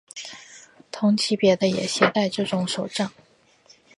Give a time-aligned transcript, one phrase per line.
[0.89, 3.11] 同级别的也携带这种手杖。